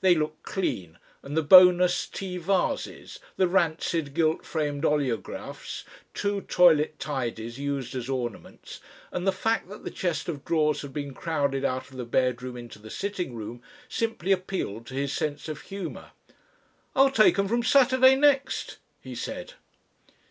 They 0.00 0.14
looked 0.14 0.44
clean, 0.44 0.98
and 1.22 1.36
the 1.36 1.42
bonus 1.42 2.06
tea 2.06 2.38
vases, 2.38 3.20
the 3.36 3.46
rancid, 3.46 4.14
gilt 4.14 4.42
framed 4.46 4.82
oleographs, 4.82 5.84
two 6.14 6.40
toilet 6.40 6.98
tidies 6.98 7.58
used 7.58 7.94
as 7.94 8.08
ornaments, 8.08 8.80
and 9.12 9.26
the 9.26 9.30
fact 9.30 9.68
that 9.68 9.84
the 9.84 9.90
chest 9.90 10.26
of 10.26 10.42
drawers 10.42 10.80
had 10.80 10.94
been 10.94 11.12
crowded 11.12 11.66
out 11.66 11.90
of 11.90 11.98
the 11.98 12.06
bedroom 12.06 12.56
into 12.56 12.78
the 12.78 12.88
sitting 12.88 13.34
room, 13.34 13.60
simply 13.86 14.32
appealed 14.32 14.86
to 14.86 14.94
his 14.94 15.12
sense 15.12 15.50
of 15.50 15.60
humour. 15.60 16.12
"I'll 16.96 17.10
take 17.10 17.38
'em 17.38 17.46
from 17.48 17.62
Saturday 17.62 18.16
next," 18.16 18.78
he 19.02 19.14
said. 19.14 19.52